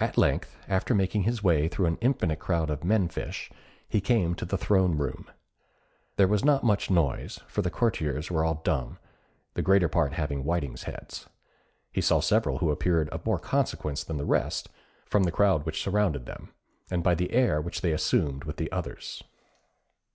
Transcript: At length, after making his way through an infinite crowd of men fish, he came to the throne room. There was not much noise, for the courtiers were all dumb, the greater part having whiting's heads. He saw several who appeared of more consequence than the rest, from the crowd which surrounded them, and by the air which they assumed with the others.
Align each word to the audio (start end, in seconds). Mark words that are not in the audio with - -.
At 0.00 0.16
length, 0.16 0.56
after 0.68 0.94
making 0.94 1.24
his 1.24 1.42
way 1.44 1.68
through 1.68 1.84
an 1.84 1.98
infinite 2.00 2.38
crowd 2.38 2.70
of 2.70 2.82
men 2.82 3.08
fish, 3.08 3.50
he 3.86 4.00
came 4.00 4.34
to 4.36 4.46
the 4.46 4.56
throne 4.56 4.96
room. 4.96 5.30
There 6.16 6.26
was 6.26 6.46
not 6.46 6.64
much 6.64 6.90
noise, 6.90 7.40
for 7.46 7.60
the 7.60 7.70
courtiers 7.70 8.30
were 8.30 8.42
all 8.42 8.62
dumb, 8.64 8.98
the 9.52 9.60
greater 9.60 9.86
part 9.90 10.14
having 10.14 10.44
whiting's 10.44 10.84
heads. 10.84 11.28
He 11.92 12.00
saw 12.00 12.20
several 12.20 12.56
who 12.60 12.70
appeared 12.70 13.10
of 13.10 13.26
more 13.26 13.38
consequence 13.38 14.02
than 14.02 14.16
the 14.16 14.24
rest, 14.24 14.70
from 15.10 15.24
the 15.24 15.30
crowd 15.30 15.66
which 15.66 15.82
surrounded 15.82 16.24
them, 16.24 16.54
and 16.90 17.02
by 17.04 17.14
the 17.14 17.30
air 17.32 17.60
which 17.60 17.82
they 17.82 17.92
assumed 17.92 18.44
with 18.44 18.56
the 18.56 18.72
others. 18.72 19.22